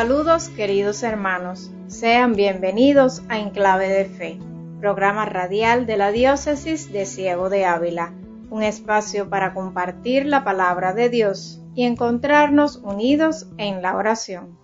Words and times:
Saludos 0.00 0.48
queridos 0.48 1.02
hermanos, 1.02 1.70
sean 1.86 2.32
bienvenidos 2.32 3.20
a 3.28 3.38
Enclave 3.38 3.86
de 3.86 4.06
Fe, 4.06 4.38
programa 4.80 5.26
radial 5.26 5.84
de 5.84 5.98
la 5.98 6.10
Diócesis 6.10 6.90
de 6.90 7.04
Ciego 7.04 7.50
de 7.50 7.66
Ávila, 7.66 8.14
un 8.48 8.62
espacio 8.62 9.28
para 9.28 9.52
compartir 9.52 10.24
la 10.24 10.42
palabra 10.42 10.94
de 10.94 11.10
Dios 11.10 11.60
y 11.74 11.84
encontrarnos 11.84 12.76
unidos 12.76 13.48
en 13.58 13.82
la 13.82 13.94
oración. 13.94 14.56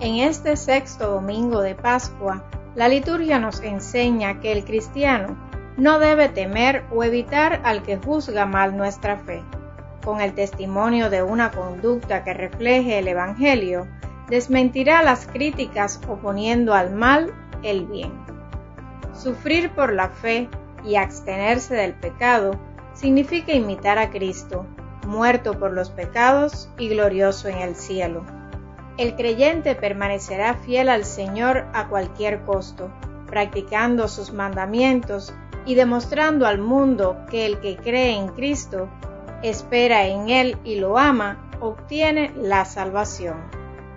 En 0.00 0.16
este 0.16 0.58
sexto 0.58 1.12
domingo 1.12 1.62
de 1.62 1.74
Pascua, 1.74 2.44
la 2.74 2.88
liturgia 2.88 3.38
nos 3.38 3.62
enseña 3.62 4.38
que 4.42 4.52
el 4.52 4.66
cristiano 4.66 5.34
no 5.78 5.98
debe 5.98 6.28
temer 6.28 6.84
o 6.94 7.04
evitar 7.04 7.62
al 7.64 7.82
que 7.82 7.96
juzga 7.96 8.44
mal 8.44 8.76
nuestra 8.76 9.16
fe 9.16 9.42
con 10.06 10.20
el 10.20 10.34
testimonio 10.34 11.10
de 11.10 11.24
una 11.24 11.50
conducta 11.50 12.22
que 12.22 12.32
refleje 12.32 13.00
el 13.00 13.08
Evangelio, 13.08 13.88
desmentirá 14.28 15.02
las 15.02 15.26
críticas 15.26 16.00
oponiendo 16.06 16.74
al 16.74 16.94
mal 16.94 17.34
el 17.64 17.86
bien. 17.86 18.12
Sufrir 19.12 19.70
por 19.70 19.92
la 19.92 20.10
fe 20.10 20.48
y 20.84 20.94
abstenerse 20.94 21.74
del 21.74 21.92
pecado 21.94 22.52
significa 22.94 23.52
imitar 23.52 23.98
a 23.98 24.10
Cristo, 24.10 24.64
muerto 25.08 25.58
por 25.58 25.72
los 25.72 25.90
pecados 25.90 26.70
y 26.78 26.88
glorioso 26.88 27.48
en 27.48 27.58
el 27.58 27.74
cielo. 27.74 28.24
El 28.98 29.16
creyente 29.16 29.74
permanecerá 29.74 30.54
fiel 30.54 30.88
al 30.88 31.04
Señor 31.04 31.66
a 31.74 31.88
cualquier 31.88 32.42
costo, 32.44 32.92
practicando 33.26 34.06
sus 34.06 34.32
mandamientos 34.32 35.34
y 35.64 35.74
demostrando 35.74 36.46
al 36.46 36.58
mundo 36.58 37.16
que 37.28 37.44
el 37.44 37.58
que 37.58 37.76
cree 37.76 38.16
en 38.16 38.28
Cristo 38.28 38.88
espera 39.42 40.06
en 40.06 40.28
Él 40.28 40.56
y 40.64 40.76
lo 40.76 40.98
ama, 40.98 41.38
obtiene 41.60 42.32
la 42.36 42.64
salvación. 42.64 43.36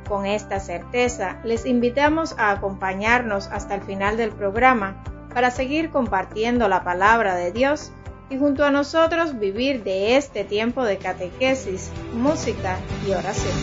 Con 0.08 0.26
esta 0.26 0.60
certeza, 0.60 1.38
les 1.44 1.66
invitamos 1.66 2.36
a 2.38 2.52
acompañarnos 2.52 3.48
hasta 3.48 3.76
el 3.76 3.82
final 3.82 4.18
del 4.18 4.32
programa 4.32 5.04
para 5.34 5.52
seguir 5.52 5.92
compartiendo 5.92 6.68
la 6.68 6.84
palabra 6.84 7.36
de 7.36 7.52
Dios 7.52 7.92
y 8.30 8.38
junto 8.38 8.64
a 8.64 8.72
nosotros 8.72 9.40
vivir 9.40 9.84
de 9.84 10.18
este 10.18 10.44
tiempo 10.44 10.84
de 10.84 10.98
catequesis, 10.98 11.92
música 12.14 12.78
y 13.08 13.12
oración. 13.12 13.54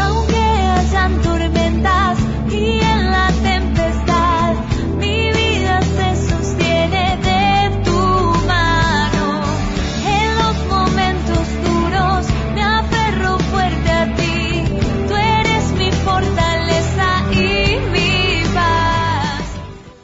Aunque 0.00 0.36
hayan 0.36 1.20
tormentas 1.22 2.18
y 2.50 2.80
en 2.80 3.10
la 3.10 3.28
tempestad, 3.42 4.11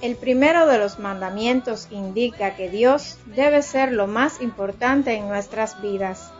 El 0.08 0.16
primero 0.16 0.66
de 0.66 0.78
los 0.78 0.98
mandamientos 0.98 1.86
indica 1.90 2.56
que 2.56 2.70
Dios 2.70 3.18
debe 3.26 3.60
ser 3.60 3.92
lo 3.92 4.06
más 4.06 4.40
importante 4.40 5.12
en 5.12 5.28
nuestras 5.28 5.82
vidas. 5.82 6.32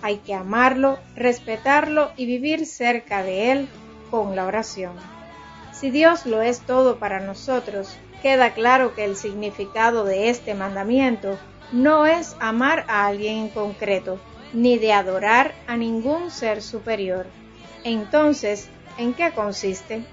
Hay 0.00 0.18
que 0.18 0.32
amarlo, 0.32 1.00
respetarlo 1.16 2.12
y 2.16 2.24
vivir 2.26 2.66
cerca 2.66 3.24
de 3.24 3.50
Él 3.50 3.68
con 4.12 4.36
la 4.36 4.46
oración. 4.46 4.92
Si 5.72 5.90
Dios 5.90 6.24
lo 6.24 6.40
es 6.40 6.60
todo 6.60 7.00
para 7.00 7.18
nosotros, 7.18 7.96
queda 8.22 8.54
claro 8.54 8.94
que 8.94 9.04
el 9.04 9.16
significado 9.16 10.04
de 10.04 10.30
este 10.30 10.54
mandamiento 10.54 11.36
no 11.72 12.06
es 12.06 12.36
amar 12.38 12.84
a 12.86 13.06
alguien 13.06 13.38
en 13.38 13.48
concreto, 13.48 14.20
ni 14.52 14.78
de 14.78 14.92
adorar 14.92 15.52
a 15.66 15.76
ningún 15.76 16.30
ser 16.30 16.62
superior. 16.62 17.26
Entonces, 17.82 18.68
¿en 18.98 19.14
qué 19.14 19.32
consiste? 19.32 20.04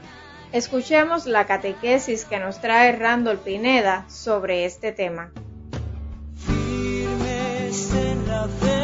Escuchemos 0.53 1.25
la 1.25 1.47
catequesis 1.47 2.25
que 2.25 2.37
nos 2.37 2.61
trae 2.61 2.91
Randall 2.91 3.39
Pineda 3.39 4.05
sobre 4.07 4.65
este 4.65 4.91
tema. 4.91 5.31
Firmes 6.45 7.91
en 7.95 8.27
la 8.27 8.47
fe, 8.47 8.82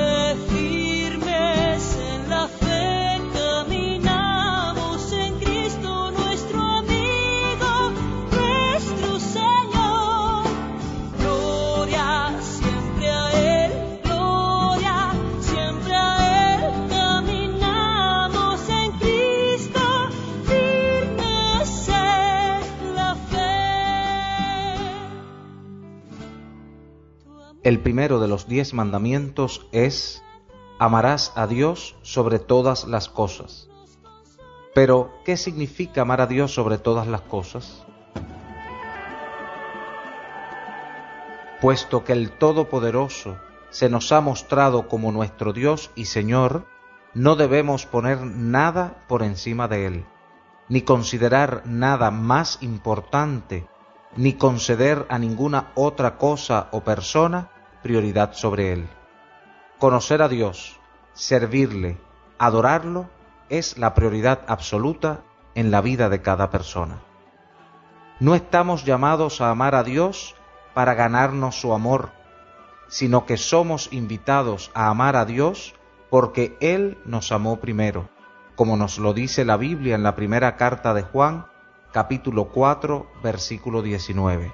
El 27.70 27.82
primero 27.82 28.20
de 28.20 28.28
los 28.28 28.48
diez 28.48 28.74
mandamientos 28.74 29.68
es, 29.72 30.24
amarás 30.80 31.32
a 31.36 31.46
Dios 31.46 31.96
sobre 32.02 32.40
todas 32.40 32.86
las 32.86 33.10
cosas. 33.10 33.70
Pero, 34.74 35.12
¿qué 35.24 35.38
significa 35.38 36.02
amar 36.02 36.20
a 36.20 36.26
Dios 36.26 36.52
sobre 36.52 36.80
todas 36.80 37.06
las 37.06 37.22
cosas? 37.22 37.86
Puesto 41.62 42.04
que 42.04 42.14
el 42.14 42.32
Todopoderoso 42.32 43.38
se 43.70 43.88
nos 43.88 44.12
ha 44.14 44.20
mostrado 44.20 44.88
como 44.88 45.12
nuestro 45.12 45.54
Dios 45.54 45.92
y 45.94 46.06
Señor, 46.06 46.66
no 47.14 47.36
debemos 47.36 47.86
poner 47.86 48.26
nada 48.26 49.06
por 49.08 49.22
encima 49.22 49.68
de 49.68 49.86
Él, 49.86 50.06
ni 50.70 50.82
considerar 50.82 51.62
nada 51.68 52.10
más 52.10 52.58
importante, 52.62 53.68
ni 54.16 54.34
conceder 54.34 55.06
a 55.10 55.20
ninguna 55.20 55.72
otra 55.76 56.18
cosa 56.18 56.70
o 56.72 56.82
persona 56.82 57.52
prioridad 57.82 58.34
sobre 58.34 58.74
Él. 58.74 58.88
Conocer 59.78 60.22
a 60.22 60.28
Dios, 60.28 60.80
servirle, 61.14 61.98
adorarlo, 62.38 63.10
es 63.50 63.78
la 63.78 63.94
prioridad 63.94 64.42
absoluta 64.48 65.22
en 65.56 65.72
la 65.72 65.82
vida 65.82 66.10
de 66.10 66.22
cada 66.22 66.50
persona. 66.50 67.02
No 68.20 68.36
estamos 68.36 68.86
llamados 68.86 69.42
a 69.42 69.50
amar 69.50 69.76
a 69.76 69.84
Dios 69.84 70.36
para 70.74 70.94
ganarnos 70.94 71.60
su 71.60 71.74
amor, 71.74 72.12
sino 72.88 73.26
que 73.26 73.38
somos 73.38 73.90
invitados 73.92 74.72
a 74.74 74.90
amar 74.90 75.16
a 75.16 75.26
Dios 75.26 75.76
porque 76.10 76.58
Él 76.60 76.98
nos 77.06 77.32
amó 77.32 77.60
primero, 77.60 78.10
como 78.56 78.78
nos 78.78 78.98
lo 78.98 79.14
dice 79.14 79.46
la 79.46 79.58
Biblia 79.58 79.96
en 79.96 80.04
la 80.04 80.16
primera 80.16 80.58
carta 80.58 80.94
de 80.94 81.04
Juan, 81.04 81.46
capítulo 81.92 82.50
4, 82.50 83.08
versículo 83.24 83.82
19. 83.82 84.54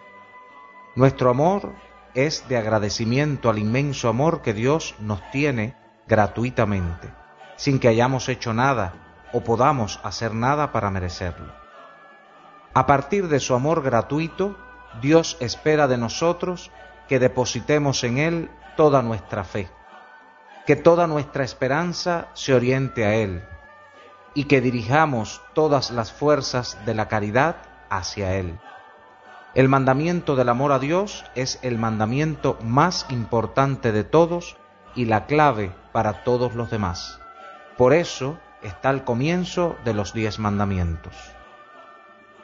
Nuestro 0.96 1.30
amor 1.30 1.74
es 2.16 2.48
de 2.48 2.58
agradecimiento 2.58 3.50
al 3.50 3.60
inmenso 3.60 4.10
amor 4.10 4.42
que 4.42 4.54
Dios 4.54 4.96
nos 5.00 5.22
tiene 5.32 5.76
gratuitamente, 6.08 7.10
sin 7.58 7.80
que 7.80 7.90
hayamos 7.90 8.30
hecho 8.30 8.54
nada 8.54 8.94
o 9.34 9.42
podamos 9.42 10.00
hacer 10.04 10.34
nada 10.34 10.72
para 10.72 10.90
merecerlo. 10.90 11.54
A 12.74 12.86
partir 12.86 13.28
de 13.28 13.40
su 13.40 13.54
amor 13.54 13.84
gratuito, 13.84 14.58
Dios 15.02 15.38
espera 15.40 15.88
de 15.88 15.98
nosotros 15.98 16.72
que 17.08 17.20
depositemos 17.20 18.04
en 18.04 18.18
Él 18.18 18.52
toda 18.78 19.02
nuestra 19.02 19.44
fe, 19.44 19.70
que 20.66 20.76
toda 20.76 21.08
nuestra 21.08 21.44
esperanza 21.44 22.28
se 22.34 22.54
oriente 22.54 23.06
a 23.06 23.16
Él 23.16 23.44
y 24.34 24.46
que 24.46 24.62
dirijamos 24.62 25.42
todas 25.54 25.92
las 25.92 26.12
fuerzas 26.12 26.78
de 26.86 26.94
la 26.94 27.08
caridad 27.08 27.58
hacia 27.90 28.36
Él. 28.36 28.60
El 29.56 29.70
mandamiento 29.70 30.36
del 30.36 30.50
amor 30.50 30.74
a 30.74 30.80
Dios 30.80 31.24
es 31.34 31.60
el 31.62 31.78
mandamiento 31.78 32.60
más 32.62 33.06
importante 33.10 33.94
de 33.94 34.04
todos 34.04 34.58
y 34.96 35.06
la 35.06 35.28
clave 35.28 35.74
para 35.94 36.26
todos 36.26 36.56
los 36.56 36.70
demás. 36.70 37.22
Por 37.78 37.94
eso 37.94 38.38
está 38.62 38.90
al 38.90 39.06
comienzo 39.06 39.78
de 39.86 39.94
los 39.94 40.14
diez 40.14 40.40
mandamientos. 40.40 41.16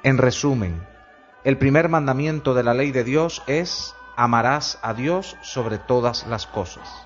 En 0.04 0.18
resumen, 0.18 0.88
el 1.44 1.58
primer 1.58 1.90
mandamiento 1.90 2.54
de 2.54 2.64
la 2.64 2.74
ley 2.74 2.94
de 2.94 3.04
Dios 3.04 3.44
es 3.46 3.94
amarás 4.16 4.80
a 4.82 4.94
Dios 4.94 5.36
sobre 5.42 5.80
todas 5.80 6.26
las 6.28 6.48
cosas. 6.48 7.06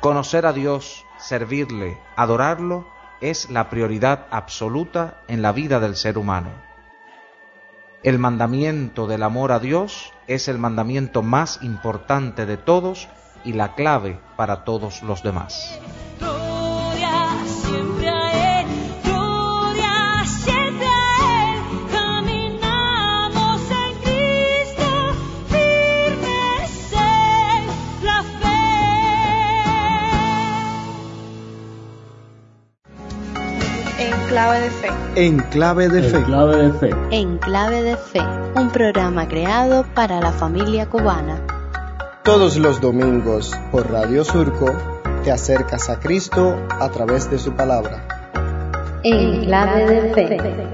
Conocer 0.00 0.46
a 0.46 0.52
Dios, 0.52 1.04
servirle, 1.18 1.98
adorarlo, 2.14 2.86
es 3.20 3.50
la 3.50 3.70
prioridad 3.70 4.26
absoluta 4.30 5.20
en 5.26 5.42
la 5.42 5.50
vida 5.50 5.80
del 5.80 5.96
ser 5.96 6.16
humano. 6.16 6.50
El 8.04 8.18
mandamiento 8.18 9.06
del 9.06 9.22
amor 9.22 9.50
a 9.50 9.60
Dios 9.60 10.12
es 10.26 10.48
el 10.48 10.58
mandamiento 10.58 11.22
más 11.22 11.60
importante 11.62 12.44
de 12.44 12.58
todos 12.58 13.08
y 13.46 13.54
la 13.54 13.74
clave 13.74 14.20
para 14.36 14.62
todos 14.64 15.02
los 15.02 15.22
demás. 15.22 15.80
Clave 34.34 34.60
de 34.60 34.70
fe. 34.70 34.88
En 35.14 35.38
clave 35.38 35.88
de 35.88 36.02
fe. 36.72 36.90
En 37.12 37.38
Clave 37.38 37.82
de 37.82 37.96
Fe, 37.96 38.20
un 38.56 38.68
programa 38.70 39.28
creado 39.28 39.84
para 39.94 40.20
la 40.20 40.32
familia 40.32 40.86
cubana. 40.86 41.40
Todos 42.24 42.56
los 42.56 42.80
domingos 42.80 43.52
por 43.70 43.88
Radio 43.92 44.24
Surco 44.24 44.72
te 45.22 45.30
acercas 45.30 45.88
a 45.88 46.00
Cristo 46.00 46.56
a 46.68 46.88
través 46.88 47.30
de 47.30 47.38
su 47.38 47.52
palabra. 47.52 48.04
En 49.04 49.44
Clave 49.44 49.86
de 49.86 50.14
Fe. 50.14 50.73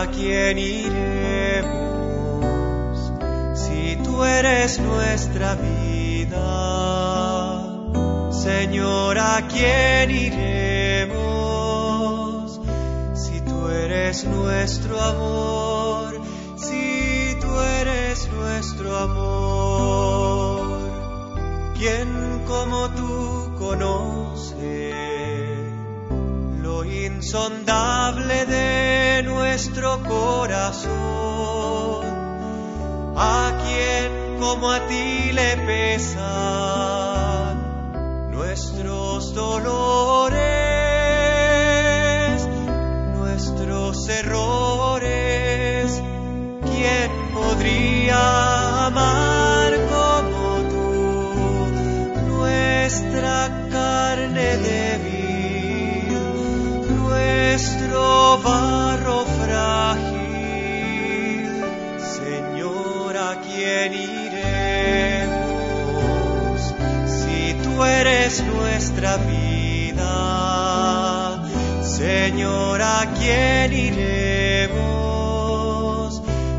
¿A 0.00 0.06
quién 0.06 0.58
iremos 0.58 1.68
si 3.54 3.96
tú 4.04 4.22
eres 4.22 4.78
nuestra 4.78 5.56
vida? 5.56 6.46
Señor, 8.30 9.18
¿a 9.18 9.48
quién 9.48 10.10
iremos 10.10 11.18
si 13.14 13.40
tú 13.40 13.68
eres 13.68 14.24
nuestro 14.24 15.00
amor? 15.00 16.20
Si 16.56 17.36
tú 17.40 17.60
eres 17.80 18.28
nuestro 18.32 18.96
amor, 18.96 20.78
¿quién 21.76 22.44
como 22.46 22.88
tú 22.90 23.50
conoce? 23.58 24.78
lo 26.68 26.84
insondable 26.84 28.44
de 28.46 28.87
nuestro 29.58 30.00
corazón. 30.04 30.92
A 33.16 33.58
quien 33.64 34.38
como 34.38 34.70
a 34.70 34.86
ti 34.86 35.32
le 35.32 35.56
pesan 35.66 36.28
nuestros 38.30 39.34
dolores, 39.34 40.38
nuestros 43.16 44.08
errores. 44.08 46.00
¿Quién 46.62 47.10
podría 47.34 48.86
amar 48.86 49.72
como 49.90 50.58
tú 50.70 51.66
nuestra 52.28 53.50
carne 53.72 54.56
débil? 54.58 55.18
nuestro 57.58 58.38
barro 58.44 58.97
nuestra 68.78 69.16
vida? 69.16 70.06
Señor, 71.82 72.80
¿a 72.80 73.12
quién 73.18 73.72
iremos 73.72 74.78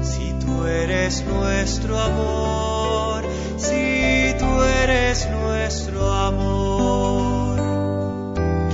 si 0.02 0.34
tú 0.34 0.66
eres 0.66 1.24
nuestro 1.24 1.98
amor? 1.98 3.24
Si 3.56 4.36
tú 4.38 4.64
eres 4.84 5.30
nuestro 5.30 6.12
amor. 6.12 7.58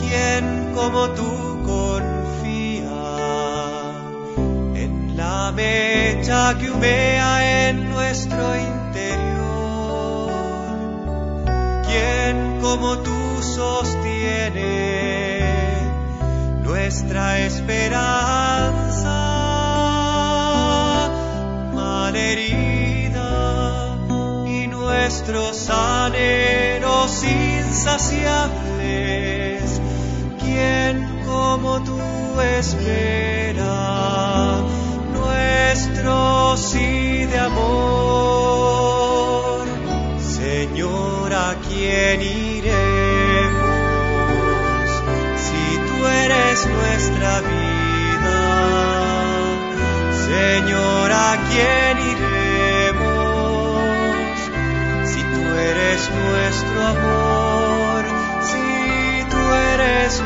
¿Quién 0.01 0.71
como 0.74 1.09
tú 1.12 1.62
confía 1.63 3.03
en 4.74 5.15
la 5.15 5.51
mecha 5.51 6.57
que 6.57 6.71
humea 6.71 7.68
en 7.69 7.92
nuestro 7.92 8.56
interior? 8.56 10.31
¿Quién 11.86 12.59
como 12.59 12.97
tú 12.97 13.25
sostiene 13.45 15.39
nuestra 16.63 17.39
esperanza 17.39 19.15
malherida 21.74 23.97
y 24.47 24.68
nuestros 24.68 25.69
anhelos 25.69 27.24
insaciables? 27.24 29.81
¿Quién 30.39 31.21
como 31.25 31.83
tú 31.83 32.00
espera 32.42 33.63
nuestro 35.13 36.57
eres 46.56 46.68
nuestra 46.68 47.42
vida? 47.42 48.40
Señor, 50.25 51.12
¿a 51.12 51.38
quién 51.50 51.98
iremos 52.13 52.96
si 55.06 55.22
tú 55.22 55.42
eres 55.57 56.10
nuestro 56.12 56.81
amor? 56.81 58.06
Si 58.42 59.25
tú 59.30 59.42
eres 59.74 60.22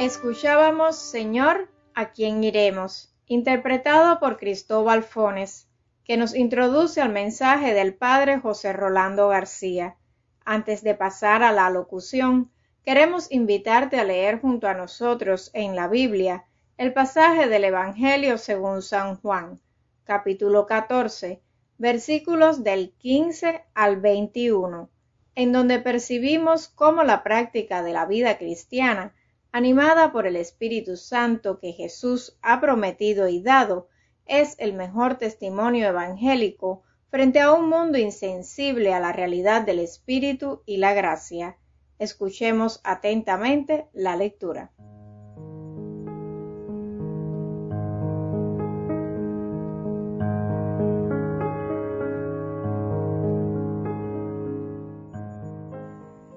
Escuchábamos 0.00 0.96
Señor, 0.96 1.68
¿a 1.94 2.10
quién 2.12 2.42
iremos? 2.42 3.12
interpretado 3.26 4.18
por 4.18 4.38
Cristóbal 4.38 5.02
Fones, 5.02 5.68
que 6.04 6.16
nos 6.16 6.34
introduce 6.34 7.02
al 7.02 7.12
mensaje 7.12 7.74
del 7.74 7.92
padre 7.92 8.40
José 8.40 8.72
Rolando 8.72 9.28
García. 9.28 9.98
Antes 10.42 10.82
de 10.82 10.94
pasar 10.94 11.42
a 11.42 11.52
la 11.52 11.68
locución, 11.68 12.50
queremos 12.82 13.30
invitarte 13.30 14.00
a 14.00 14.04
leer 14.04 14.40
junto 14.40 14.68
a 14.68 14.74
nosotros 14.74 15.50
en 15.52 15.76
la 15.76 15.86
Biblia 15.86 16.46
el 16.78 16.94
pasaje 16.94 17.46
del 17.46 17.64
Evangelio 17.64 18.38
según 18.38 18.80
San 18.80 19.16
Juan, 19.16 19.60
capítulo 20.04 20.64
14, 20.64 21.42
versículos 21.76 22.64
del 22.64 22.92
15 22.92 23.66
al 23.74 24.00
21, 24.00 24.88
en 25.34 25.52
donde 25.52 25.78
percibimos 25.78 26.68
cómo 26.68 27.02
la 27.04 27.22
práctica 27.22 27.82
de 27.82 27.92
la 27.92 28.06
vida 28.06 28.38
cristiana 28.38 29.12
animada 29.52 30.12
por 30.12 30.26
el 30.26 30.36
Espíritu 30.36 30.96
Santo 30.96 31.58
que 31.58 31.72
Jesús 31.72 32.38
ha 32.42 32.60
prometido 32.60 33.28
y 33.28 33.42
dado, 33.42 33.88
es 34.26 34.54
el 34.58 34.74
mejor 34.74 35.16
testimonio 35.16 35.88
evangélico 35.88 36.82
frente 37.10 37.40
a 37.40 37.52
un 37.52 37.68
mundo 37.68 37.98
insensible 37.98 38.94
a 38.94 39.00
la 39.00 39.12
realidad 39.12 39.62
del 39.62 39.80
Espíritu 39.80 40.62
y 40.66 40.76
la 40.76 40.94
gracia. 40.94 41.56
Escuchemos 41.98 42.80
atentamente 42.84 43.88
la 43.92 44.16
lectura. 44.16 44.70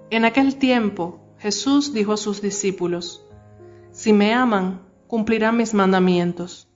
En 0.10 0.26
aquel 0.26 0.58
tiempo 0.58 1.23
Jesús 1.44 1.92
dijo 1.92 2.14
a 2.14 2.18
sus 2.18 2.42
discípulos, 2.42 3.28
Si 3.92 4.14
me 4.14 4.34
aman, 4.34 4.80
cumplirán 5.08 5.58
mis 5.58 5.74
mandamientos. 5.74 6.70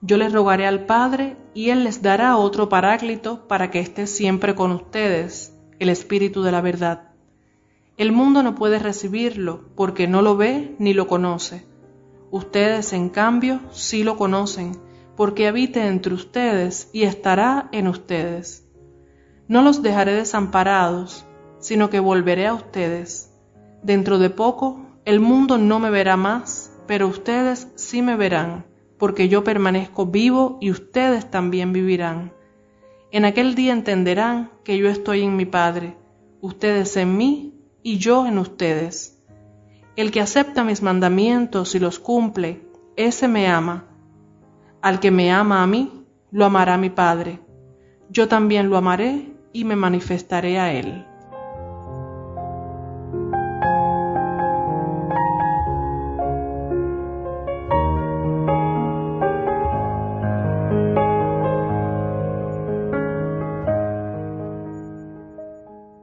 Yo 0.00 0.16
les 0.16 0.32
rogaré 0.32 0.64
al 0.64 0.86
Padre, 0.86 1.36
y 1.54 1.70
Él 1.70 1.82
les 1.82 2.02
dará 2.02 2.36
otro 2.36 2.68
paráclito 2.68 3.48
para 3.48 3.72
que 3.72 3.80
esté 3.80 4.06
siempre 4.06 4.54
con 4.54 4.70
ustedes, 4.70 5.58
el 5.80 5.88
Espíritu 5.88 6.44
de 6.44 6.52
la 6.52 6.60
verdad. 6.60 7.10
El 7.96 8.12
mundo 8.12 8.44
no 8.44 8.54
puede 8.54 8.78
recibirlo, 8.78 9.64
porque 9.74 10.06
no 10.06 10.22
lo 10.22 10.36
ve 10.36 10.76
ni 10.78 10.94
lo 10.94 11.08
conoce. 11.08 11.66
Ustedes, 12.30 12.92
en 12.92 13.08
cambio, 13.08 13.60
sí 13.72 14.04
lo 14.04 14.16
conocen, 14.16 14.80
porque 15.16 15.48
habita 15.48 15.88
entre 15.88 16.14
ustedes 16.14 16.90
y 16.92 17.02
estará 17.02 17.68
en 17.72 17.88
ustedes. 17.88 18.68
No 19.48 19.62
los 19.62 19.82
dejaré 19.82 20.12
desamparados, 20.12 21.26
sino 21.58 21.90
que 21.90 21.98
volveré 21.98 22.46
a 22.46 22.54
ustedes. 22.54 23.31
Dentro 23.82 24.18
de 24.18 24.30
poco 24.30 24.86
el 25.04 25.18
mundo 25.18 25.58
no 25.58 25.80
me 25.80 25.90
verá 25.90 26.16
más, 26.16 26.72
pero 26.86 27.08
ustedes 27.08 27.68
sí 27.74 28.02
me 28.02 28.16
verán, 28.16 28.64
porque 28.98 29.28
yo 29.28 29.42
permanezco 29.42 30.06
vivo 30.06 30.58
y 30.60 30.70
ustedes 30.70 31.30
también 31.30 31.72
vivirán. 31.72 32.32
En 33.10 33.24
aquel 33.24 33.56
día 33.56 33.72
entenderán 33.72 34.52
que 34.62 34.78
yo 34.78 34.88
estoy 34.88 35.22
en 35.22 35.36
mi 35.36 35.44
Padre, 35.44 35.96
ustedes 36.40 36.96
en 36.96 37.16
mí 37.16 37.54
y 37.82 37.98
yo 37.98 38.26
en 38.26 38.38
ustedes. 38.38 39.20
El 39.96 40.12
que 40.12 40.20
acepta 40.20 40.62
mis 40.62 40.80
mandamientos 40.80 41.74
y 41.74 41.80
los 41.80 41.98
cumple, 41.98 42.62
ese 42.96 43.26
me 43.26 43.48
ama. 43.48 43.86
Al 44.80 45.00
que 45.00 45.10
me 45.10 45.32
ama 45.32 45.62
a 45.62 45.66
mí, 45.66 46.06
lo 46.30 46.44
amará 46.44 46.78
mi 46.78 46.90
Padre. 46.90 47.40
Yo 48.08 48.28
también 48.28 48.70
lo 48.70 48.76
amaré 48.76 49.34
y 49.52 49.64
me 49.64 49.76
manifestaré 49.76 50.58
a 50.58 50.72
él. 50.72 51.04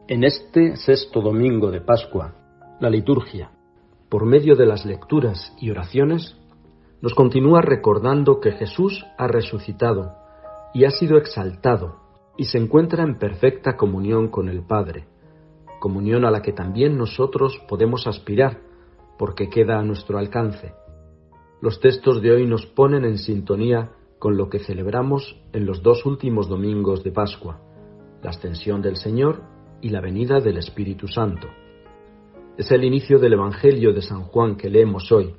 En 0.09 0.23
este 0.23 0.75
sexto 0.75 1.21
domingo 1.21 1.69
de 1.69 1.81
Pascua, 1.81 2.33
la 2.79 2.89
liturgia, 2.89 3.51
por 4.09 4.25
medio 4.25 4.55
de 4.55 4.65
las 4.65 4.83
lecturas 4.83 5.53
y 5.61 5.69
oraciones, 5.69 6.35
nos 6.99 7.13
continúa 7.13 7.61
recordando 7.61 8.39
que 8.39 8.53
Jesús 8.53 9.05
ha 9.19 9.27
resucitado 9.27 10.15
y 10.73 10.85
ha 10.85 10.89
sido 10.89 11.19
exaltado 11.19 11.97
y 12.37 12.45
se 12.45 12.57
encuentra 12.57 13.03
en 13.03 13.19
perfecta 13.19 13.77
comunión 13.77 14.29
con 14.29 14.49
el 14.49 14.63
Padre, 14.63 15.05
comunión 15.79 16.25
a 16.25 16.31
la 16.31 16.41
que 16.41 16.53
también 16.53 16.97
nosotros 16.97 17.61
podemos 17.69 18.07
aspirar 18.07 18.61
porque 19.19 19.47
queda 19.47 19.77
a 19.77 19.83
nuestro 19.83 20.17
alcance. 20.17 20.73
Los 21.61 21.79
textos 21.81 22.19
de 22.23 22.31
hoy 22.31 22.47
nos 22.47 22.65
ponen 22.65 23.05
en 23.05 23.19
sintonía 23.19 23.91
con 24.17 24.37
lo 24.37 24.49
que 24.49 24.57
celebramos 24.57 25.39
en 25.53 25.67
los 25.67 25.83
dos 25.83 26.03
últimos 26.07 26.49
domingos 26.49 27.03
de 27.03 27.11
Pascua, 27.11 27.61
la 28.23 28.31
ascensión 28.31 28.81
del 28.81 28.95
Señor 28.95 29.58
y 29.81 29.89
la 29.89 30.01
venida 30.01 30.39
del 30.39 30.57
Espíritu 30.57 31.07
Santo. 31.07 31.47
Es 32.57 32.71
el 32.71 32.83
inicio 32.83 33.19
del 33.19 33.33
Evangelio 33.33 33.93
de 33.93 34.01
San 34.01 34.23
Juan 34.23 34.55
que 34.55 34.69
leemos 34.69 35.11
hoy. 35.11 35.33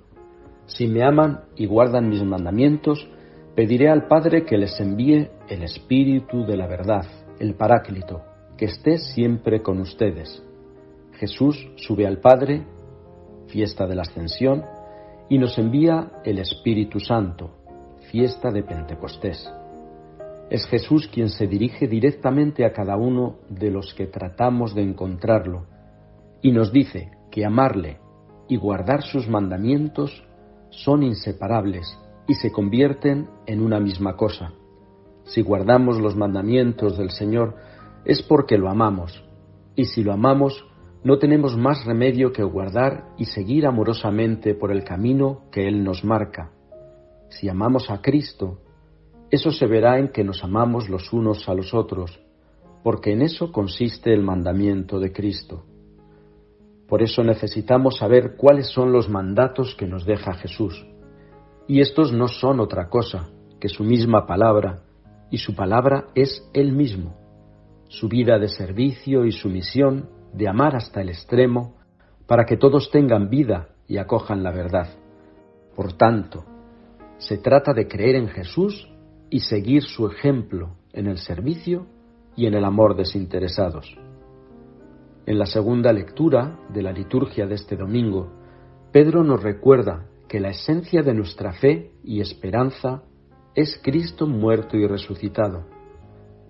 Si 0.67 0.87
me 0.87 1.03
aman 1.03 1.41
y 1.57 1.67
guardan 1.67 2.09
mis 2.09 2.23
mandamientos, 2.23 3.07
pediré 3.55 3.91
al 3.91 4.07
Padre 4.07 4.45
que 4.45 4.57
les 4.57 4.79
envíe 4.81 5.29
el 5.49 5.63
Espíritu 5.63 6.47
de 6.47 6.57
la 6.57 6.67
verdad, 6.67 7.05
el 7.39 7.55
Paráclito, 7.55 8.23
que 8.57 8.67
esté 8.67 8.99
siempre 8.99 9.63
con 9.63 9.81
ustedes. 9.81 10.43
Jesús 11.13 11.69
sube 11.77 12.07
al 12.07 12.21
Padre, 12.21 12.65
fiesta 13.49 13.87
de 13.87 13.95
la 13.95 14.03
Ascensión, 14.03 14.65
y 15.29 15.39
nos 15.39 15.59
envía 15.59 16.23
el 16.25 16.39
Espíritu 16.39 17.01
Santo, 17.01 17.51
fiesta 18.11 18.51
de 18.51 18.63
Pentecostés. 18.63 19.49
Es 20.51 20.67
Jesús 20.67 21.09
quien 21.13 21.31
se 21.31 21.47
dirige 21.47 21.87
directamente 21.87 22.65
a 22.65 22.73
cada 22.73 22.97
uno 22.97 23.37
de 23.49 23.71
los 23.71 23.95
que 23.95 24.09
tratamos 24.09 24.75
de 24.75 24.83
encontrarlo 24.83 25.67
y 26.43 26.51
nos 26.51 26.73
dice 26.73 27.13
que 27.31 27.45
amarle 27.45 27.99
y 28.49 28.57
guardar 28.57 29.03
sus 29.03 29.29
mandamientos 29.29 30.25
son 30.71 31.05
inseparables 31.05 31.97
y 32.27 32.35
se 32.35 32.51
convierten 32.51 33.29
en 33.47 33.63
una 33.63 33.79
misma 33.79 34.17
cosa. 34.17 34.53
Si 35.25 35.41
guardamos 35.41 36.01
los 36.01 36.17
mandamientos 36.17 36.99
del 36.99 37.11
Señor 37.11 37.55
es 38.05 38.21
porque 38.23 38.59
lo 38.59 38.69
amamos, 38.69 39.23
y 39.77 39.85
si 39.85 40.03
lo 40.03 40.13
amamos 40.13 40.67
no 41.05 41.19
tenemos 41.19 41.57
más 41.57 41.85
remedio 41.87 42.33
que 42.33 42.43
guardar 42.43 43.05
y 43.17 43.27
seguir 43.27 43.67
amorosamente 43.67 44.55
por 44.55 44.73
el 44.73 44.85
camino 44.85 45.43
que 45.51 45.67
Él 45.67 45.85
nos 45.85 46.05
marca. 46.05 46.51
Si 47.29 47.49
amamos 47.49 47.89
a 47.91 48.03
Cristo, 48.03 48.59
eso 49.31 49.53
se 49.53 49.67
verá 49.67 49.99
en 49.99 50.09
que 50.09 50.25
nos 50.25 50.43
amamos 50.43 50.89
los 50.89 51.13
unos 51.13 51.49
a 51.49 51.55
los 51.55 51.73
otros, 51.73 52.21
porque 52.83 53.13
en 53.13 53.23
eso 53.23 53.53
consiste 53.53 54.13
el 54.13 54.23
mandamiento 54.23 54.99
de 54.99 55.13
Cristo. 55.13 55.65
Por 56.89 57.03
eso 57.03 57.23
necesitamos 57.23 57.99
saber 57.99 58.35
cuáles 58.37 58.67
son 58.69 58.91
los 58.91 59.09
mandatos 59.09 59.77
que 59.77 59.87
nos 59.87 60.05
deja 60.05 60.35
Jesús. 60.35 60.85
Y 61.69 61.81
estos 61.81 62.13
no 62.13 62.27
son 62.27 62.59
otra 62.59 62.89
cosa 62.89 63.29
que 63.61 63.69
su 63.69 63.85
misma 63.85 64.27
palabra, 64.27 64.83
y 65.31 65.39
su 65.39 65.55
palabra 65.55 66.07
es 66.17 66.45
Él 66.53 66.73
mismo, 66.73 67.15
su 67.89 68.09
vida 68.09 68.39
de 68.41 68.49
servicio 68.49 69.25
y 69.25 69.31
su 69.31 69.49
misión 69.49 70.09
de 70.33 70.49
amar 70.49 70.75
hasta 70.75 71.03
el 71.03 71.11
extremo, 71.11 71.77
para 72.27 72.45
que 72.45 72.57
todos 72.57 72.91
tengan 72.91 73.31
vida 73.31 73.69
y 73.87 73.99
acojan 73.99 74.43
la 74.43 74.51
verdad. 74.51 74.89
Por 75.77 75.93
tanto, 75.93 76.45
se 77.19 77.39
trata 77.39 77.73
de 77.73 77.87
creer 77.87 78.17
en 78.17 78.29
Jesús 78.29 78.90
y 79.31 79.41
seguir 79.41 79.85
su 79.85 80.07
ejemplo 80.07 80.77
en 80.93 81.07
el 81.07 81.19
servicio 81.19 81.87
y 82.37 82.47
en 82.47 82.55
el 82.55 82.65
amor 82.65 82.97
desinteresados. 82.97 83.97
En 85.27 85.39
la 85.39 85.47
segunda 85.47 85.93
lectura 85.93 86.59
de 86.73 86.83
la 86.83 86.93
liturgia 86.93 87.47
de 87.47 87.55
este 87.55 87.77
domingo, 87.77 88.33
Pedro 88.93 89.23
nos 89.23 89.43
recuerda 89.43 90.07
que 90.29 90.41
la 90.41 90.51
esencia 90.51 91.03
de 91.03 91.15
nuestra 91.15 91.53
fe 91.53 91.93
y 92.03 92.21
esperanza 92.21 93.03
es 93.55 93.81
Cristo 93.83 94.27
muerto 94.27 94.77
y 94.77 94.87
resucitado. 94.87 95.65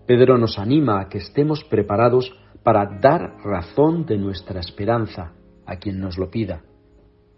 Pedro 0.06 0.38
nos 0.38 0.58
anima 0.58 1.00
a 1.00 1.08
que 1.08 1.18
estemos 1.18 1.64
preparados 1.64 2.34
para 2.62 2.98
dar 3.00 3.36
razón 3.44 4.06
de 4.06 4.18
nuestra 4.18 4.60
esperanza 4.60 5.32
a 5.66 5.76
quien 5.76 6.00
nos 6.00 6.18
lo 6.18 6.30
pida. 6.30 6.62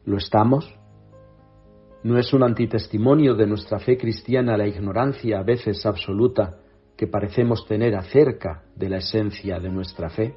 ¿Lo 0.04 0.16
estamos? 0.16 0.72
¿No 2.04 2.18
es 2.18 2.32
un 2.32 2.42
antitestimonio 2.42 3.36
de 3.36 3.46
nuestra 3.46 3.78
fe 3.78 3.96
cristiana 3.96 4.56
la 4.56 4.66
ignorancia 4.66 5.38
a 5.38 5.44
veces 5.44 5.86
absoluta 5.86 6.58
que 6.96 7.06
parecemos 7.06 7.64
tener 7.64 7.94
acerca 7.94 8.64
de 8.74 8.88
la 8.88 8.96
esencia 8.96 9.60
de 9.60 9.68
nuestra 9.68 10.10
fe? 10.10 10.34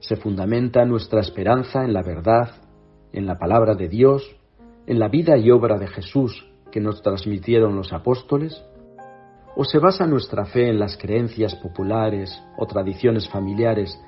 ¿Se 0.00 0.16
fundamenta 0.16 0.86
nuestra 0.86 1.20
esperanza 1.20 1.84
en 1.84 1.92
la 1.92 2.02
verdad, 2.02 2.48
en 3.12 3.26
la 3.26 3.38
palabra 3.38 3.74
de 3.74 3.88
Dios, 3.88 4.34
en 4.86 4.98
la 4.98 5.08
vida 5.08 5.36
y 5.36 5.50
obra 5.50 5.78
de 5.78 5.88
Jesús 5.88 6.50
que 6.72 6.80
nos 6.80 7.02
transmitieron 7.02 7.76
los 7.76 7.92
apóstoles? 7.92 8.64
¿O 9.56 9.64
se 9.64 9.78
basa 9.78 10.06
nuestra 10.06 10.46
fe 10.46 10.70
en 10.70 10.78
las 10.78 10.96
creencias 10.96 11.54
populares 11.56 12.30
o 12.56 12.66
tradiciones 12.66 13.28
familiares, 13.28 13.98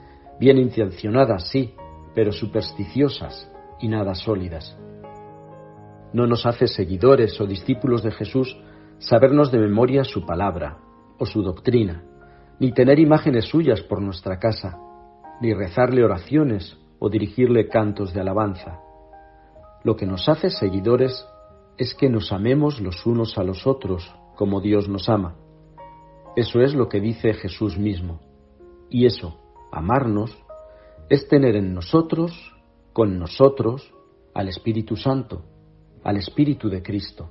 bien 0.41 0.57
intencionadas, 0.57 1.51
sí, 1.51 1.75
pero 2.15 2.33
supersticiosas 2.33 3.53
y 3.81 3.89
nada 3.89 4.15
sólidas? 4.15 4.75
No 6.13 6.27
nos 6.27 6.47
hace 6.47 6.67
seguidores 6.67 7.41
o 7.41 7.47
discípulos 7.47 8.03
de 8.03 8.11
Jesús 8.11 8.57
sabernos 8.99 9.53
de 9.53 9.59
memoria 9.59 10.05
su 10.05 10.25
palabra 10.25 10.79
o 11.19 11.27
su 11.27 11.43
doctrina, 11.43 12.05
ni 12.59 12.73
tener 12.73 12.99
imágenes 12.99 13.47
suyas 13.47 13.81
por 13.83 14.01
nuestra 14.01 14.39
casa, 14.39 14.79
ni 15.41 15.55
rezarle 15.55 16.05
oraciones 16.05 16.79
o 16.99 17.09
dirigirle 17.09 17.69
cantos 17.69 18.13
de 18.13 18.21
alabanza. 18.21 18.81
Lo 19.85 19.97
que 19.97 20.07
nos 20.07 20.29
hace 20.29 20.51
seguidores 20.51 21.27
es 21.77 21.95
que 21.95 22.09
nos 22.09 22.33
amemos 22.33 22.81
los 22.81 23.07
unos 23.07 23.39
a 23.39 23.45
los 23.45 23.67
otros 23.67 24.13
como 24.35 24.61
Dios 24.61 24.89
nos 24.89 25.09
ama. 25.09 25.37
Eso 26.37 26.61
es 26.61 26.75
lo 26.75 26.89
que 26.89 27.01
dice 27.01 27.35
Jesús 27.35 27.79
mismo. 27.79 28.21
Y 28.91 29.07
eso, 29.07 29.39
amarnos, 29.71 30.37
es 31.09 31.29
tener 31.29 31.57
en 31.57 31.75
nosotros, 31.75 32.33
con 32.93 33.19
nosotros, 33.19 33.93
al 34.35 34.49
Espíritu 34.49 34.97
Santo, 34.97 35.45
al 36.05 36.17
Espíritu 36.17 36.69
de 36.69 36.83
Cristo. 36.83 37.31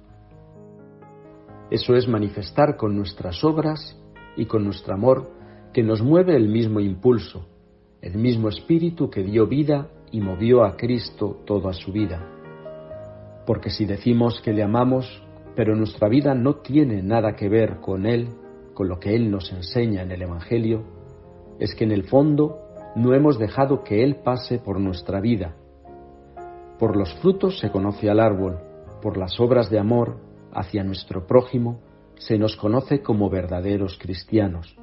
Eso 1.70 1.96
es 1.96 2.08
manifestar 2.08 2.78
con 2.78 2.96
nuestras 2.96 3.44
obras 3.44 4.00
y 4.36 4.46
con 4.46 4.64
nuestro 4.64 4.94
amor 4.94 5.30
que 5.74 5.84
nos 5.84 6.02
mueve 6.02 6.36
el 6.36 6.48
mismo 6.48 6.80
impulso, 6.80 7.46
el 8.02 8.16
mismo 8.16 8.50
Espíritu 8.50 9.10
que 9.10 9.24
dio 9.24 9.48
vida 9.48 9.90
y 10.12 10.22
movió 10.22 10.64
a 10.64 10.78
Cristo 10.78 11.42
toda 11.46 11.74
su 11.74 11.92
vida. 11.92 12.26
Porque 13.46 13.70
si 13.70 13.86
decimos 13.86 14.42
que 14.42 14.54
le 14.54 14.64
amamos, 14.64 15.22
pero 15.56 15.76
nuestra 15.76 16.08
vida 16.08 16.34
no 16.36 16.58
tiene 16.58 17.02
nada 17.02 17.36
que 17.36 17.50
ver 17.50 17.78
con 17.82 18.06
Él, 18.06 18.30
con 18.74 18.88
lo 18.88 19.00
que 19.00 19.16
Él 19.16 19.32
nos 19.32 19.52
enseña 19.52 20.04
en 20.04 20.12
el 20.12 20.22
Evangelio, 20.22 20.84
es 21.60 21.74
que 21.76 21.84
en 21.84 21.92
el 21.92 22.04
fondo 22.04 22.60
no 22.96 23.14
hemos 23.14 23.38
dejado 23.40 23.84
que 23.84 24.04
Él 24.04 24.18
pase 24.24 24.60
por 24.60 24.80
nuestra 24.80 25.20
vida. 25.20 25.56
Por 26.80 26.96
los 26.96 27.14
frutos 27.16 27.60
se 27.60 27.72
conoce 27.72 28.10
al 28.10 28.20
árbol, 28.20 28.60
por 29.02 29.18
las 29.18 29.40
obras 29.40 29.70
de 29.70 29.80
amor 29.80 30.20
hacia 30.54 30.84
nuestro 30.84 31.26
prójimo 31.26 31.82
se 32.16 32.38
nos 32.38 32.56
conoce 32.56 33.02
como 33.02 33.30
verdaderos 33.30 33.98
cristianos. 34.00 34.76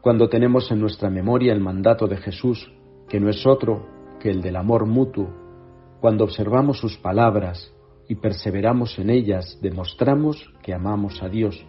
Cuando 0.00 0.28
tenemos 0.28 0.70
en 0.70 0.80
nuestra 0.80 1.10
memoria 1.10 1.52
el 1.52 1.60
mandato 1.60 2.06
de 2.06 2.16
Jesús, 2.16 2.72
que 3.08 3.20
no 3.20 3.28
es 3.28 3.46
otro 3.46 3.86
que 4.18 4.30
el 4.30 4.42
del 4.42 4.56
amor 4.56 4.86
mutuo, 4.86 5.28
cuando 6.00 6.24
observamos 6.24 6.78
sus 6.78 6.96
palabras 6.96 7.72
y 8.08 8.14
perseveramos 8.14 8.98
en 8.98 9.10
ellas, 9.10 9.58
demostramos 9.60 10.52
que 10.62 10.72
amamos 10.72 11.22
a 11.22 11.28
Dios. 11.28 11.64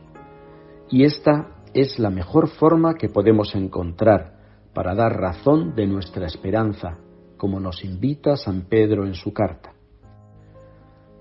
Y 0.90 1.04
esta 1.04 1.56
es 1.74 2.00
la 2.00 2.10
mejor 2.10 2.48
forma 2.48 2.96
que 2.96 3.10
podemos 3.10 3.54
encontrar 3.56 4.40
para 4.74 4.96
dar 4.96 5.20
razón 5.20 5.76
de 5.76 5.88
nuestra 5.88 6.26
esperanza, 6.26 6.98
como 7.42 7.60
nos 7.60 7.84
invita 7.84 8.38
San 8.38 8.70
Pedro 8.70 9.04
en 9.04 9.16
su 9.16 9.34
carta. 9.34 9.74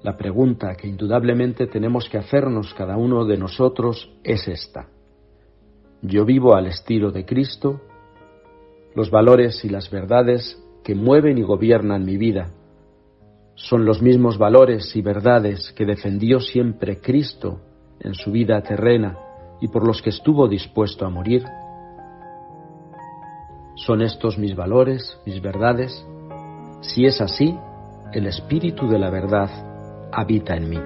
La 0.03 0.19
pregunta 0.19 0.75
que 0.75 0.87
indudablemente 0.87 1.67
tenemos 1.67 2.11
que 2.11 2.19
hacernos 2.19 2.75
cada 2.75 2.99
uno 2.99 3.25
de 3.25 3.39
nosotros 3.39 4.12
es 4.23 4.47
esta. 4.47 4.87
¿Yo 6.03 6.27
vivo 6.27 6.55
al 6.55 6.67
estilo 6.67 7.11
de 7.11 7.25
Cristo? 7.25 7.81
Los 8.95 9.11
valores 9.11 9.65
y 9.65 9.71
las 9.71 9.91
verdades 9.91 10.62
que 10.85 10.95
mueven 10.95 11.39
y 11.39 11.43
gobiernan 11.43 12.05
mi 12.05 12.19
vida, 12.19 12.53
Son 13.55 13.87
los 13.87 14.03
mismos 14.03 14.37
valores 14.37 14.95
y 14.97 15.00
verdades 15.00 15.73
que 15.73 15.87
defendió 15.87 16.39
siempre 16.39 17.00
Cristo 17.00 17.61
en 17.99 18.12
su 18.12 18.31
vida 18.31 18.61
terrena 18.61 19.17
y 19.62 19.69
por 19.69 19.87
los 19.87 20.03
que 20.03 20.11
estuvo 20.11 20.49
dispuesto 20.49 21.07
a 21.07 21.09
morir. 21.09 21.45
¿Son 23.87 24.03
estos 24.03 24.37
mis 24.37 24.55
valores, 24.55 25.19
mis 25.25 25.41
verdades? 25.41 26.07
Si 26.83 27.07
es 27.07 27.23
así, 27.23 27.59
el 28.13 28.27
Espíritu 28.27 28.87
de 28.87 28.99
la 28.99 29.09
verdad 29.09 29.49
habita 30.13 30.55
en 30.55 30.69
mí. 30.69 30.77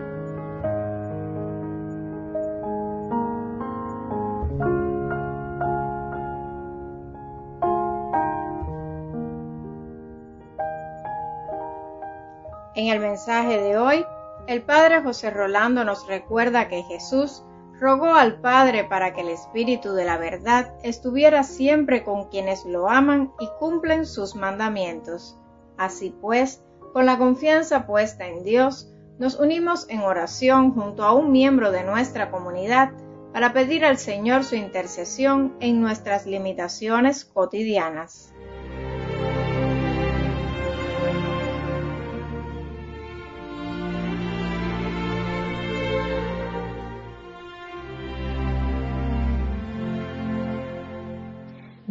En 12.76 12.88
el 12.92 13.00
mensaje 13.00 13.60
de 13.60 13.76
hoy, 13.76 14.04
el 14.46 14.62
Padre 14.62 15.02
José 15.02 15.30
Rolando 15.30 15.84
nos 15.84 16.06
recuerda 16.06 16.68
que 16.68 16.84
Jesús 16.84 17.42
rogó 17.80 18.14
al 18.14 18.40
Padre 18.40 18.84
para 18.84 19.14
que 19.14 19.22
el 19.22 19.28
Espíritu 19.28 19.92
de 19.92 20.04
la 20.04 20.16
verdad 20.16 20.74
estuviera 20.82 21.42
siempre 21.42 22.04
con 22.04 22.28
quienes 22.28 22.64
lo 22.64 22.88
aman 22.88 23.32
y 23.40 23.48
cumplen 23.58 24.06
sus 24.06 24.34
mandamientos. 24.34 25.38
Así 25.76 26.14
pues, 26.20 26.62
con 26.92 27.06
la 27.06 27.18
confianza 27.18 27.86
puesta 27.86 28.26
en 28.26 28.44
Dios, 28.44 28.92
nos 29.18 29.38
unimos 29.38 29.88
en 29.88 30.00
oración 30.00 30.72
junto 30.72 31.04
a 31.04 31.12
un 31.12 31.30
miembro 31.30 31.70
de 31.70 31.84
nuestra 31.84 32.30
comunidad 32.30 32.92
para 33.32 33.52
pedir 33.52 33.84
al 33.84 33.98
Señor 33.98 34.44
su 34.44 34.56
intercesión 34.56 35.56
en 35.60 35.80
nuestras 35.80 36.26
limitaciones 36.26 37.24
cotidianas. 37.24 38.33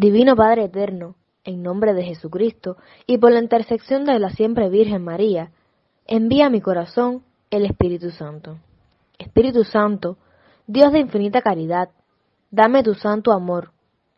Divino 0.04 0.36
Padre 0.36 0.66
Eterno, 0.66 1.16
en 1.46 1.64
nombre 1.64 1.94
de 1.94 2.04
Jesucristo 2.04 2.76
y 3.08 3.20
por 3.20 3.32
la 3.32 3.40
intersección 3.40 4.04
de 4.04 4.20
la 4.20 4.32
siempre 4.32 4.68
Virgen 4.68 5.02
María, 5.02 5.52
envía 6.06 6.48
a 6.48 6.50
mi 6.50 6.60
corazón 6.60 7.24
el 7.50 7.64
Espíritu 7.64 8.12
Santo. 8.12 8.58
Espíritu 9.18 9.64
Santo, 9.64 10.18
Dios 10.68 10.92
de 10.92 11.00
infinita 11.00 11.42
caridad, 11.42 11.88
dame 12.52 12.84
tu 12.84 12.96
santo 12.96 13.32
amor. 13.32 13.72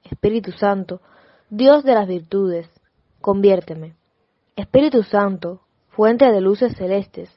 Espíritu 0.03 0.53
Santo, 0.53 1.01
Dios 1.51 1.83
de 1.83 1.93
las 1.93 2.07
virtudes, 2.07 2.67
conviérteme. 3.21 3.93
Espíritu 4.55 5.03
Santo, 5.03 5.61
fuente 5.89 6.31
de 6.31 6.41
luces 6.41 6.75
celestes, 6.75 7.29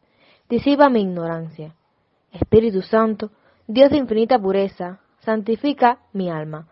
disipa 0.48 0.88
mi 0.88 1.02
ignorancia. 1.02 1.74
Espíritu 2.32 2.80
Santo, 2.80 3.30
Dios 3.66 3.90
de 3.90 3.98
infinita 3.98 4.38
pureza, 4.38 5.00
santifica 5.18 5.98
mi 6.14 6.30
alma. 6.30 6.66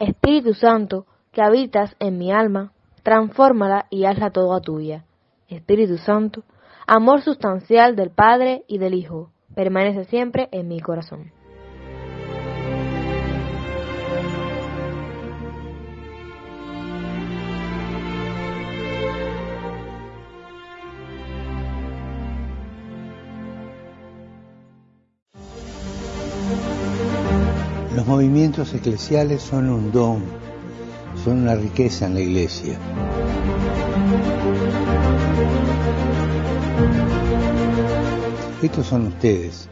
Espíritu 0.00 0.54
Santo, 0.54 1.06
que 1.32 1.42
habitas 1.42 1.94
en 1.98 2.18
mi 2.18 2.32
alma, 2.32 2.72
transfórmala 3.02 3.86
y 3.90 4.04
hazla 4.04 4.30
toda 4.30 4.60
tuya. 4.60 5.04
Espíritu 5.48 5.98
Santo, 5.98 6.42
amor 6.86 7.22
sustancial 7.22 7.96
del 7.96 8.10
Padre 8.10 8.64
y 8.68 8.78
del 8.78 8.94
Hijo, 8.94 9.30
permanece 9.54 10.04
siempre 10.04 10.48
en 10.52 10.68
mi 10.68 10.80
corazón. 10.80 11.32
Los 27.94 28.06
movimientos 28.06 28.72
eclesiales 28.72 29.42
son 29.42 29.68
un 29.68 29.92
don, 29.92 30.22
son 31.24 31.42
una 31.42 31.54
riqueza 31.54 32.06
en 32.06 32.14
la 32.14 32.20
iglesia. 32.20 32.78
Estos 38.62 38.86
son 38.86 39.06
ustedes. 39.08 39.68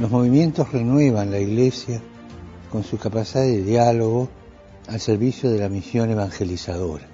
Los 0.00 0.10
movimientos 0.10 0.72
renuevan 0.72 1.30
la 1.30 1.38
iglesia 1.38 2.00
con 2.70 2.84
su 2.84 2.98
capacidad 2.98 3.42
de 3.42 3.62
diálogo 3.62 4.28
al 4.88 5.00
servicio 5.00 5.50
de 5.50 5.58
la 5.60 5.68
misión 5.68 6.10
evangelizadora. 6.10 7.06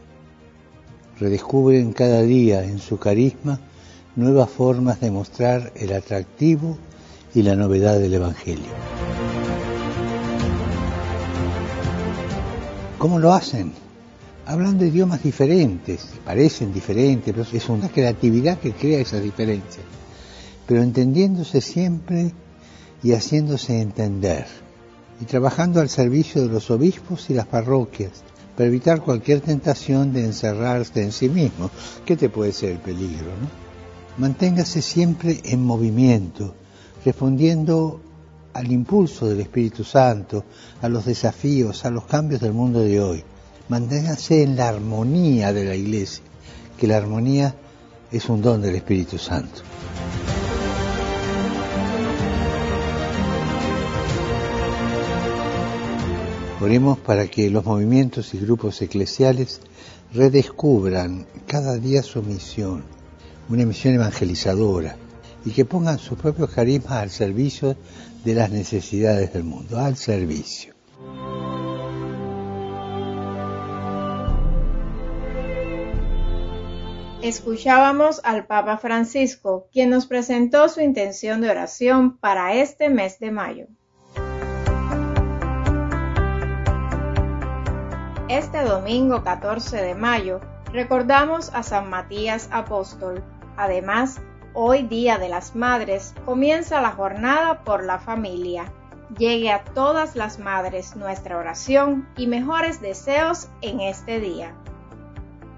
Redescubren 1.20 1.92
cada 1.92 2.22
día 2.22 2.64
en 2.64 2.78
su 2.78 2.98
carisma 2.98 3.60
nuevas 4.16 4.50
formas 4.50 5.00
de 5.00 5.10
mostrar 5.10 5.72
el 5.76 5.92
atractivo 5.92 6.78
y 7.34 7.42
la 7.42 7.56
novedad 7.56 7.98
del 7.98 8.14
Evangelio. 8.14 9.17
¿Cómo 12.98 13.20
lo 13.20 13.32
hacen? 13.32 13.72
Hablan 14.44 14.76
de 14.76 14.88
idiomas 14.88 15.22
diferentes, 15.22 16.08
parecen 16.24 16.72
diferentes, 16.72 17.32
pero 17.32 17.46
es 17.50 17.68
una 17.68 17.88
creatividad 17.88 18.58
que 18.58 18.72
crea 18.72 18.98
esas 18.98 19.22
diferencias, 19.22 19.84
pero 20.66 20.82
entendiéndose 20.82 21.60
siempre 21.60 22.32
y 23.04 23.12
haciéndose 23.12 23.80
entender, 23.80 24.46
y 25.20 25.26
trabajando 25.26 25.80
al 25.80 25.88
servicio 25.88 26.42
de 26.42 26.48
los 26.48 26.72
obispos 26.72 27.30
y 27.30 27.34
las 27.34 27.46
parroquias, 27.46 28.10
para 28.56 28.66
evitar 28.66 29.00
cualquier 29.00 29.42
tentación 29.42 30.12
de 30.12 30.24
encerrarse 30.24 31.00
en 31.00 31.12
sí 31.12 31.28
mismo, 31.28 31.70
que 32.04 32.16
te 32.16 32.28
puede 32.28 32.52
ser 32.52 32.70
el 32.70 32.78
peligro, 32.78 33.30
¿no? 33.40 33.48
Manténgase 34.16 34.82
siempre 34.82 35.40
en 35.44 35.62
movimiento, 35.62 36.52
respondiendo 37.04 38.00
al 38.58 38.72
impulso 38.72 39.26
del 39.26 39.38
Espíritu 39.38 39.84
Santo, 39.84 40.44
a 40.82 40.88
los 40.88 41.04
desafíos, 41.04 41.84
a 41.84 41.90
los 41.90 42.06
cambios 42.06 42.40
del 42.40 42.52
mundo 42.52 42.80
de 42.80 43.00
hoy. 43.00 43.22
Manténgase 43.68 44.42
en 44.42 44.56
la 44.56 44.68
armonía 44.68 45.52
de 45.52 45.64
la 45.64 45.76
Iglesia, 45.76 46.24
que 46.76 46.88
la 46.88 46.96
armonía 46.96 47.54
es 48.10 48.28
un 48.28 48.42
don 48.42 48.60
del 48.60 48.74
Espíritu 48.74 49.16
Santo. 49.16 49.62
Oremos 56.60 56.98
para 56.98 57.28
que 57.28 57.48
los 57.50 57.64
movimientos 57.64 58.34
y 58.34 58.38
grupos 58.38 58.82
eclesiales 58.82 59.60
redescubran 60.12 61.26
cada 61.46 61.76
día 61.76 62.02
su 62.02 62.24
misión, 62.24 62.82
una 63.48 63.64
misión 63.64 63.94
evangelizadora, 63.94 64.96
y 65.48 65.50
que 65.50 65.64
pongan 65.64 65.98
sus 65.98 66.18
propios 66.18 66.50
carismas 66.50 66.98
al 66.98 67.08
servicio 67.08 67.74
de 68.22 68.34
las 68.34 68.50
necesidades 68.50 69.32
del 69.32 69.44
mundo, 69.44 69.78
al 69.78 69.96
servicio. 69.96 70.74
Escuchábamos 77.22 78.20
al 78.24 78.46
Papa 78.46 78.76
Francisco, 78.76 79.68
quien 79.72 79.88
nos 79.88 80.04
presentó 80.04 80.68
su 80.68 80.82
intención 80.82 81.40
de 81.40 81.48
oración 81.48 82.18
para 82.18 82.52
este 82.52 82.90
mes 82.90 83.18
de 83.18 83.30
mayo. 83.30 83.66
Este 88.28 88.62
domingo 88.64 89.24
14 89.24 89.78
de 89.78 89.94
mayo 89.94 90.40
recordamos 90.74 91.50
a 91.54 91.62
San 91.62 91.88
Matías 91.88 92.50
Apóstol. 92.52 93.24
Además, 93.56 94.20
hoy 94.60 94.82
Día 94.82 95.18
de 95.18 95.28
las 95.28 95.54
Madres 95.54 96.16
comienza 96.24 96.80
la 96.80 96.90
jornada 96.90 97.60
por 97.62 97.84
la 97.84 98.00
familia. 98.00 98.64
Llegue 99.16 99.52
a 99.52 99.62
todas 99.62 100.16
las 100.16 100.40
madres 100.40 100.96
nuestra 100.96 101.38
oración 101.38 102.08
y 102.16 102.26
mejores 102.26 102.80
deseos 102.80 103.50
en 103.62 103.78
este 103.78 104.18
día. 104.18 104.52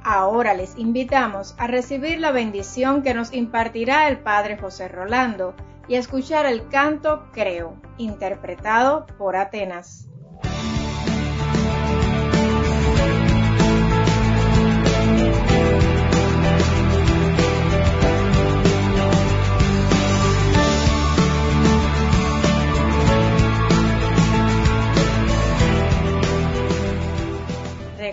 Ahora 0.04 0.52
les 0.52 0.76
invitamos 0.76 1.54
a 1.56 1.66
recibir 1.66 2.20
la 2.20 2.30
bendición 2.30 3.02
que 3.02 3.14
nos 3.14 3.32
impartirá 3.32 4.06
el 4.06 4.18
Padre 4.18 4.58
José 4.58 4.88
Rolando 4.88 5.54
y 5.88 5.94
a 5.94 5.98
escuchar 5.98 6.44
el 6.44 6.68
canto 6.68 7.24
Creo, 7.32 7.76
interpretado 7.96 9.06
por 9.16 9.34
Atenas. 9.34 10.09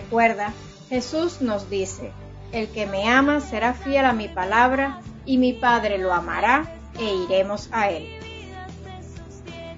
recuerda, 0.08 0.54
Jesús 0.88 1.42
nos 1.42 1.68
dice, 1.68 2.12
el 2.50 2.68
que 2.68 2.86
me 2.86 3.10
ama 3.10 3.40
será 3.40 3.74
fiel 3.74 4.06
a 4.06 4.14
mi 4.14 4.26
palabra 4.26 5.00
y 5.26 5.36
mi 5.36 5.52
Padre 5.52 5.98
lo 5.98 6.14
amará 6.14 6.64
e 6.98 7.14
iremos 7.26 7.68
a 7.72 7.90
él. 7.90 8.06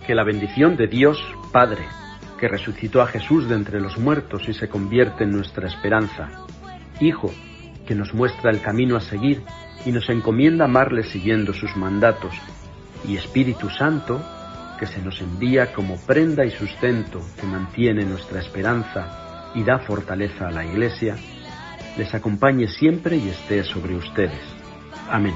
Que 0.06 0.14
la 0.14 0.22
bendición 0.22 0.76
de 0.76 0.86
Dios, 0.86 1.18
Padre, 1.50 1.82
que 2.38 2.46
resucitó 2.46 3.02
a 3.02 3.08
Jesús 3.08 3.48
de 3.48 3.56
entre 3.56 3.80
los 3.80 3.98
muertos 3.98 4.48
y 4.48 4.54
se 4.54 4.68
convierte 4.68 5.24
en 5.24 5.32
nuestra 5.32 5.66
esperanza, 5.66 6.28
Hijo, 7.00 7.32
que 7.84 7.96
nos 7.96 8.14
muestra 8.14 8.52
el 8.52 8.60
camino 8.60 8.94
a 8.94 9.00
seguir 9.00 9.42
y 9.84 9.90
nos 9.90 10.08
encomienda 10.10 10.66
amarle 10.66 11.02
siguiendo 11.02 11.52
sus 11.52 11.76
mandatos, 11.76 12.34
y 13.04 13.16
Espíritu 13.16 13.68
Santo, 13.68 14.24
que 14.78 14.86
se 14.86 15.02
nos 15.02 15.20
envía 15.20 15.72
como 15.72 15.96
prenda 15.96 16.44
y 16.44 16.52
sustento 16.52 17.20
que 17.40 17.48
mantiene 17.48 18.04
nuestra 18.04 18.38
esperanza 18.38 19.29
y 19.54 19.64
da 19.64 19.78
fortaleza 19.80 20.48
a 20.48 20.50
la 20.50 20.64
Iglesia, 20.64 21.16
les 21.96 22.14
acompañe 22.14 22.68
siempre 22.68 23.16
y 23.16 23.28
esté 23.28 23.64
sobre 23.64 23.96
ustedes. 23.96 24.40
Amén. 25.10 25.34